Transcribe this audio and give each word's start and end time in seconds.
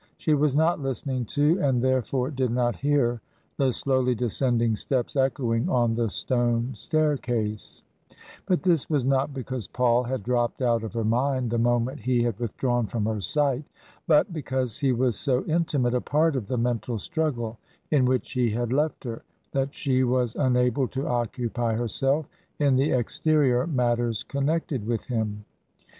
She 0.17 0.33
was 0.33 0.55
not 0.55 0.81
listening 0.81 1.25
to, 1.25 1.59
and 1.61 1.79
therefore 1.79 2.31
did 2.31 2.49
not 2.49 2.77
hear, 2.77 3.21
the 3.57 3.71
slowly 3.71 4.15
descending 4.15 4.75
steps 4.75 5.15
echoing 5.15 5.69
on 5.69 5.93
the 5.93 6.09
stone 6.09 6.73
staircase; 6.73 7.83
but 8.47 8.63
this 8.63 8.89
was 8.89 9.05
not 9.05 9.31
because 9.31 9.67
Paul 9.67 10.01
had 10.05 10.23
dropped 10.23 10.59
out 10.59 10.83
of 10.83 10.93
her 10.93 11.03
mind 11.03 11.51
the 11.51 11.59
moment 11.59 11.99
he 11.99 12.23
had 12.23 12.39
withdrawn 12.39 12.87
from 12.87 13.05
her 13.05 13.21
sight, 13.21 13.63
but 14.07 14.33
because 14.33 14.79
he 14.79 14.91
was 14.91 15.19
so 15.19 15.43
intimate 15.45 15.93
a 15.93 16.01
part 16.01 16.35
of 16.35 16.47
the 16.47 16.57
mental 16.57 16.97
struggle 16.97 17.59
in 17.91 18.05
which 18.05 18.31
he 18.31 18.49
had 18.49 18.73
left 18.73 19.03
her, 19.03 19.21
that 19.51 19.75
she 19.75 20.03
was 20.03 20.35
unable 20.35 20.87
to 20.87 21.05
occupy 21.07 21.75
herself 21.75 22.27
in 22.57 22.75
the 22.75 22.89
exterior 22.89 23.67
matters 23.67 24.23
connected 24.23 24.83
with 24.87 25.05
him. 25.05 25.45